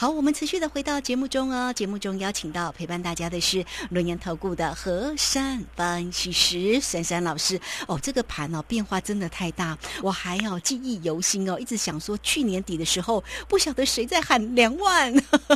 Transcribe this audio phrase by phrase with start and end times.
[0.00, 1.72] 好，我们持续的回到节目中哦。
[1.72, 7.60] 节目中邀请到陪伴大家的是轮研投顾的何山分析师珊珊老师。
[7.88, 15.12] 哦，这个盘哦变化真的太大，我还要记忆犹新哦，一直想说去年底的时候不晓得谁在喊两万，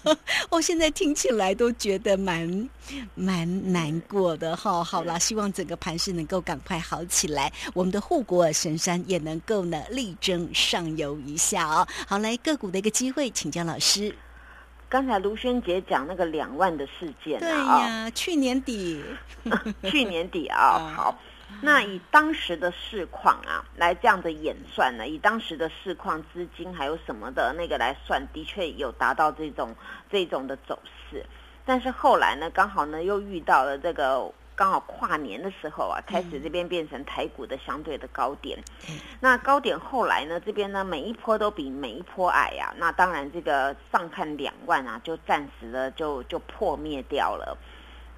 [0.52, 2.68] 哦，现在听起来都觉得蛮
[3.14, 4.84] 蛮难过的哈。
[4.84, 11.88] 好啦，希望整个盘势能够赶快好起来，我们的护国神山也能够呢力争上游一下哦。
[12.06, 14.14] 好，来个股的一个机会，请教老师。
[14.88, 19.04] 刚才卢萱姐讲那个两万的事件，对呀，去年底，
[19.84, 21.18] 去年底啊， 好，
[21.60, 29.74] 那以当时的市况啊来这样的演算呢，以当时的市况、资金还有什么的那个来算，的确有达到这种
[30.10, 30.78] 这种的走
[31.10, 31.24] 势，
[31.64, 34.32] 但是后来呢，刚好呢又遇到了这个。
[34.56, 38.58] 刚好跨年的时候啊，开始这边变成台股的相对的高点。
[39.20, 42.74] 那高点后来呢，这边呢每一波都比每一波矮啊。
[42.78, 47.56] 那当然这个上看两万啊，就暂时的就就破灭掉了。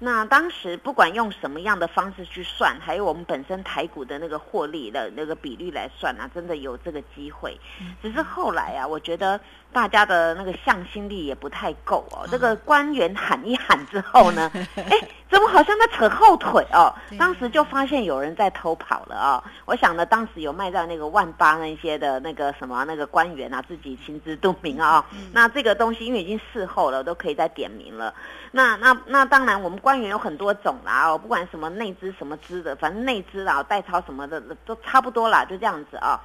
[0.01, 7.59] 那当时不管用什么样的方式去算，还有我们本身台股的那个获利的那个比率来算啊，真的有这个机会。
[8.01, 9.37] 只是后来啊，我觉得
[9.71, 12.27] 大家的那个向心力也不太够哦。
[12.29, 15.09] 这个官员喊一喊之后呢， 哎。
[15.29, 16.91] 怎么好像在扯后腿哦？
[17.19, 19.43] 当时就发现有人在偷跑了哦。
[19.65, 25.05] 我想呢，当时有卖在那个万八那些的那个什么那个官员啊，自己心知肚明啊。
[25.31, 28.11] 那这个东西因为已经事后了，都可以再点名了。
[28.49, 36.19] 那那那当然，我们官员有很多种啦哦，不管什么内资什么资的，反正内资啊代操什么的都差不多啦，就这样子啊。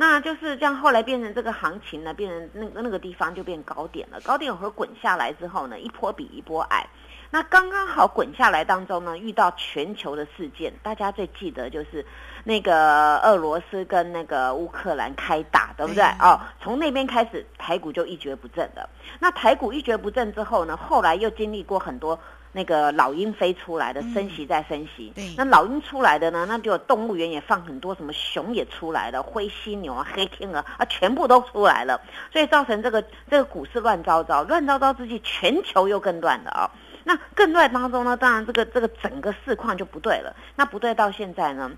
[0.00, 4.18] 那就是这样，后来变成这个行情呢，变成那个那个地方就变高点了。
[4.22, 6.86] 高点和滚下来之后呢，一波比一波矮。
[7.30, 12.02] 那刚刚好滚下来当中呢，遇到全球的事件，大家最记得就是
[12.44, 16.02] 那个俄罗斯跟那个乌克兰开打，对不对？
[16.18, 18.88] 哦，从那边开始，台股就一蹶不振了。
[19.18, 22.18] 那台股一蹶不振之后呢，后来又经历过很多
[22.52, 25.12] 那个老鹰飞出来的升息再升息。
[25.36, 32.00] 那老鹰出来的呢，那就动物园也放很多什么熊也出来了，灰犀牛啊、黑天鹅啊，全部都出来了，
[32.32, 36.70] 所以造成这个这个股市乱糟糟，乱糟糟之际，全球又更乱了啊。
[37.04, 40.34] 那更乱当中呢，当然这个这个整个市况就不对了。
[40.54, 41.70] 那不对到现在呢，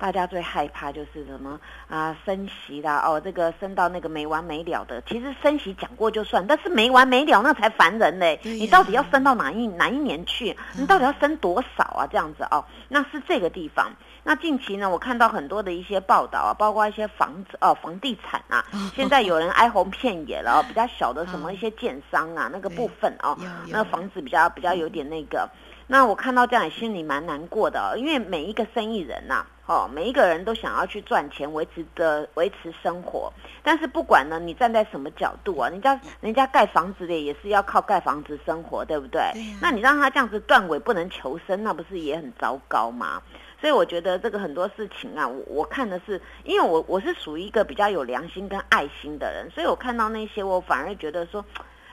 [0.00, 5.02] 大家最害怕就是什么啊升息啦，哦这个升到那个没完没了的。
[5.02, 8.40] 其实升息讲过就算，但是没完没了那才烦人嘞。
[8.42, 10.56] 你到底要升到哪一哪一年去？
[10.74, 12.08] 你到底要升多少啊？
[12.10, 13.92] 这样子哦，那是这个地方。
[14.24, 18.64] 那近期呢，我看到很多的一些报道啊，包括一些房子哦，房地产啊，
[18.96, 23.36] 现在有人哀鸿遍野了，比较小的什么一些建商啊，那个部分哦，
[23.68, 25.46] 那房子比较比较有点那个。
[25.92, 33.32] 那我看到这样也心里蛮难过的，因为每一个生意人呐，哦，每一个人都想要去赚钱，维持的维持生活。
[33.60, 39.20] 但是不管呢，你站在什么角度啊，人家人家盖房子的也是要靠盖房子生活，对不对？
[39.60, 43.20] 那你让他这样子断尾不能求生，那不是也很糟糕吗？
[43.60, 51.44] 所以我觉得这个很多事情啊，我我看的是，因为我我是属于一个比较有良心跟爱心的人，所以我看到那些，我反而觉得说，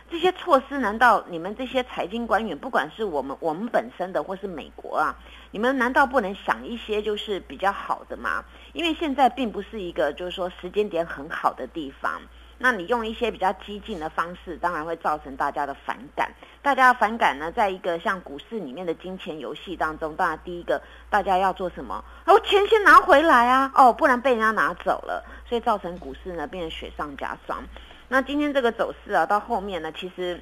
[0.09, 5.15] 这些措施难道你们这些财经官员，不管是我们我们本身的或是美国啊，
[5.51, 8.43] 你们难道不能想一些就是比较好的吗？
[8.73, 12.21] 因为现在并不是一个就是说时间点很好的地方。
[12.59, 16.33] 那你用一些比较激进的方式，当然会造成大家的反感。
[16.63, 22.03] 大家反感呢，在一个像股市里面的金钱游戏当中，当然第一个大家要做什么？
[22.25, 23.71] 哦，钱先拿回来啊！
[23.75, 27.63] 哦，不然被人家拿走了，所以造成股市呢变成雪上加霜。
[28.09, 30.41] 那今天这个走势啊，到后面呢，其实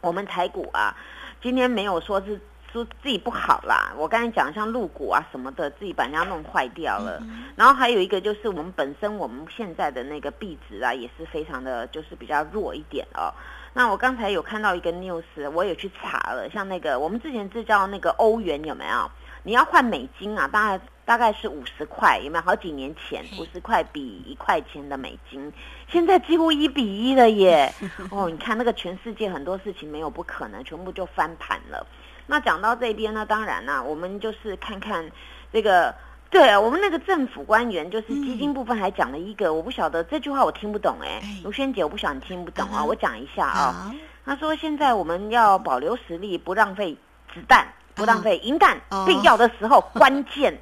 [0.00, 0.96] 我们台股啊，
[1.42, 2.40] 今天没有说是。
[2.72, 7.22] 说自己不好啦，我刚才讲像入股啊什么的，自己把人家弄坏掉了。
[7.54, 13.28] 然后还有一个就是我们本身我们现在的那个币值啊，也是非常的就是比较弱一点哦。
[13.74, 19.10] 那我刚才有看到一个 news，我也去查了，像那个我们之前是叫那个欧元有没有？
[19.42, 22.42] 你要换美金啊，大概大概是五十块，有没有？
[22.42, 25.52] 好几年前五十块比一块钱的美金，
[25.90, 27.72] 现在几乎一比一了耶！
[28.10, 31.86] 哦，你看那个全世界很多事情没有不可能，全部就翻盘了。
[32.26, 35.04] 那讲到这边呢，当然啦，我们就是看看
[35.52, 35.94] 这个，
[36.30, 43.92] 对我们那个政府官员，就是基金部分还讲了一个，我不晓得这句话我听不懂哎，卢萱姐，我不晓得你听不懂啊，我讲一下啊。
[44.24, 46.96] 他说现在我们要保留实力，不浪费
[47.34, 50.56] 子弹，不浪费银弹，必要的时候关键，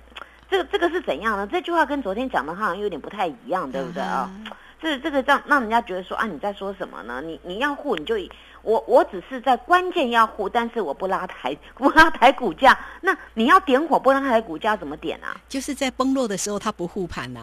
[0.50, 1.46] 这个这个是怎样呢？
[1.46, 4.28] 这句话跟昨天讲的好像有点不太一样，对不对啊？
[4.82, 7.20] 这这个让让人家觉得说啊，你在说什么呢？
[7.22, 8.16] 你你要护你就。
[8.62, 12.78] 我我只是在关键要护，但是我不拉抬不拉抬股价。
[13.00, 15.34] 那你要点火不拉抬股价怎么点啊？
[15.48, 17.40] 就是在崩落的时候，它不护盘呐。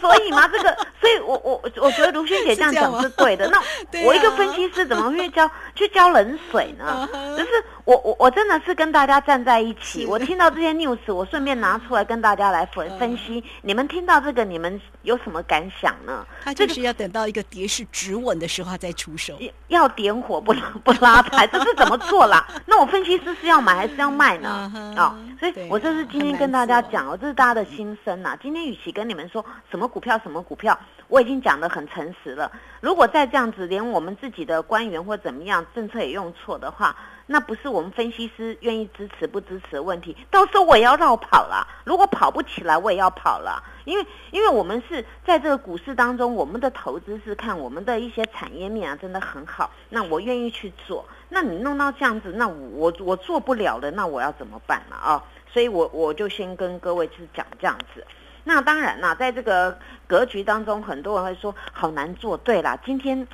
[0.00, 3.48] 所以嘛，这个，所以我我我觉得卢萱姐这样讲是对的。
[3.50, 3.62] 那
[4.04, 7.08] 我一个分析师怎么会浇去浇冷水呢？
[7.38, 7.50] 就是
[7.90, 10.06] 我我我真的是跟大家站在一起。
[10.06, 13.42] 我听到这些 news，我顺便拿出来跟大家来分分析。
[13.62, 16.24] 你们听到这个，你们有什么感想呢？
[16.44, 20.54] 他就是要等到一个跌势止稳的时候再出手，要点火不
[20.84, 22.46] 不拉牌，这是怎么做啦？
[22.64, 24.94] 那我分析师是要买还是要卖呢？
[24.96, 28.38] 啊，所以我这是今天跟大家讲哦，这是大家的心声呐。
[28.40, 30.78] 今天与其跟你们说什么股票什么股票，
[31.08, 32.52] 我已经讲的很诚实了。
[32.80, 36.94] 如果再这样子，连我们自己的官员或怎么样政策也用错的话，
[37.32, 41.64] 那不是我们分析师愿意支持不支持的问题，到时候我也要绕跑了。
[41.84, 43.62] 如果跑不起来，我也要跑了。
[43.84, 49.70] 因为，因为我们是在这个股市当中，我们的投资是看我们的一些产业面啊，真的很好。
[49.90, 51.06] 那我愿意去做。
[51.28, 54.96] 那你弄到这样子，那我我做不了了，那我要怎么办了？
[54.96, 58.04] 啊，所以我我就先跟各位是讲这样子。
[58.42, 59.78] 那当然啦，在这个
[60.08, 62.36] 格局当中，很多人会说好难做。
[62.38, 63.24] 对啦，今天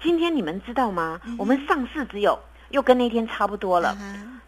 [0.00, 1.20] 今天你们知道吗？
[1.38, 2.38] 我们上市只有
[2.72, 3.96] 又跟那天差不多了。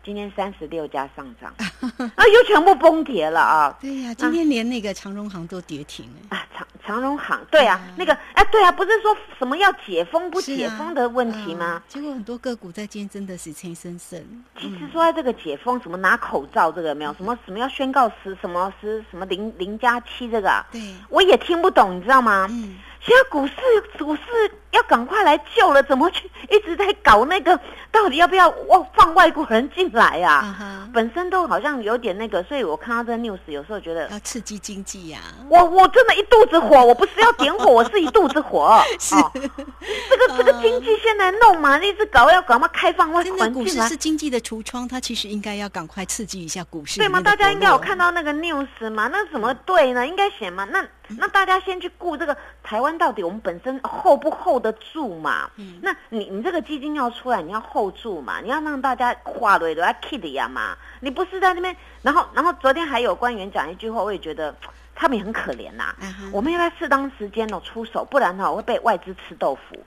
[0.02, 1.50] 今天三十六家上涨，
[2.14, 3.74] 啊，又全部崩跌了啊！
[3.80, 6.46] 对呀，今天连那个长荣行都跌停了啊！
[6.54, 11.82] 长长荣行，对啊，那个哎，对啊，不是说什么要解封不解封的问题吗？
[11.88, 14.22] 结果很多个股在今天真的是轻生生。
[14.60, 22.46] 其实说这个解封，什么拿口罩这个没有，什么什么要宣告十什么十什么零零加七这个，对，我也听不懂，你知道吗？
[22.50, 22.76] 嗯。
[23.06, 23.54] 现在股市
[24.02, 24.22] 股市
[24.70, 27.58] 要赶快来救了，怎么去一直在搞那个？
[27.92, 30.88] 到底要不要外放外国人进来呀？
[30.92, 35.20] 本身都好像有点那个，所以我看到这 news 有时候觉得要刺激经济呀。
[35.48, 38.82] 我我真的一肚子火，我不是要点火， 我是一肚子火。
[38.98, 46.98] 是这个这个经济现在弄嘛，一直搞要搞嘛开放外环境股市是经济的橱窗，它其实应该要赶快刺激一下股市。
[46.98, 47.20] 对吗？
[47.20, 49.08] 大家应该有看到那个 news 嘛？
[49.08, 50.06] 那怎么对呢？
[50.06, 50.64] 应该写嘛？
[50.64, 50.84] 那。
[51.18, 55.50] 那大家先去顾这个台湾到底我们本身 hold 不 hold 得住嘛？
[55.56, 58.40] 嗯，那你你这个基金要出来，你要 hold 住嘛？
[58.40, 60.76] 你要让大家话对都要 keep 呀嘛？
[61.00, 64.54] 你不是在那边，然后然后昨天还有官员讲一句话，我也觉得
[64.94, 65.94] 他们也很可怜呐。
[66.32, 69.84] 我们要在适当时间哦出手，不然哦会被外资吃豆腐，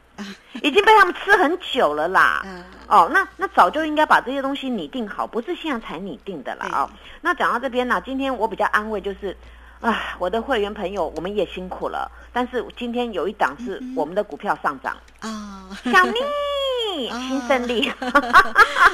[0.62, 2.46] 已经被他们吃很久了啦。
[2.88, 6.90] 哦，那那早就应该把这些东西拟定好，不是现在才拟定的啦哦。
[7.22, 9.36] 那讲到这边呢，今天我比较安慰就是。
[9.82, 12.12] 啊，我的会员朋友，我们也辛苦了。
[12.34, 16.14] 但是今天有一档是我们的股票上涨啊，小蜜
[17.28, 17.92] 新胜利，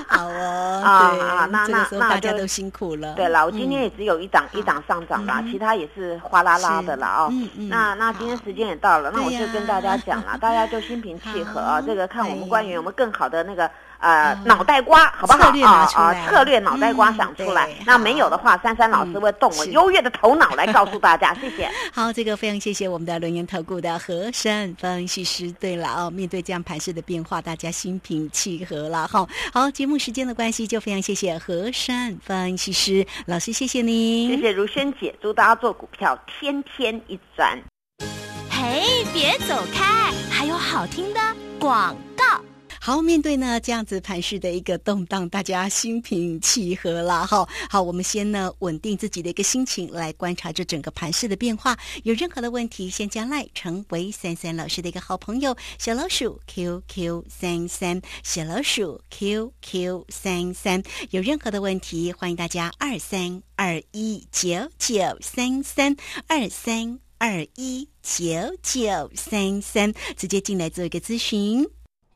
[0.08, 3.14] 好哦 啊，那那那大家都辛苦了。
[3.14, 7.34] 对了，我今天也只有一档一档上涨啦，其他也是哗啦啦的啦哦。
[7.70, 11.82] 那那今天时间也到了，那我就跟大家讲了，大家就心平气和啊。
[11.82, 13.70] 这个看我们官员有没有更好的那个。
[14.04, 15.88] 呃，脑袋瓜好不好啊？
[15.96, 17.70] 啊，策略脑袋瓜想出来。
[17.86, 21.34] 那没有的话，珊珊老师会动我优越的头脑来告诉大家。
[21.40, 21.72] 谢谢。
[21.94, 25.50] 好，这个非常谢谢我们的轮研投顾的和山分析师。
[25.54, 29.26] 对了哦，面对这样盘势的变化，大家心平气和了哈。
[29.54, 34.28] 好，节目时间的关系，就非常谢谢和山分析师老师，谢谢您。
[34.36, 37.58] 谢谢如萱姐，祝大家做股票天天一赚。
[38.50, 41.20] 嘿，别走开，还有好听的
[41.58, 42.13] 广告。
[42.86, 47.48] 好，面对呢这样子盘势的一个动荡，大家心平气和啦，哈。
[47.70, 51.78] 好，我们先呢稳定自己的一个心情，来观察这整个盘势的变化。
[52.04, 60.84] 有任何的问题，先将来成为三三老师的一个好朋友，小老鼠 QQ 三三，小老鼠 QQ 三三。
[61.12, 65.96] 有任何的问题，欢迎大家二三二一九九三三
[66.28, 68.26] 二三二一九
[68.62, 71.66] 九三三，直接进来做一个咨询。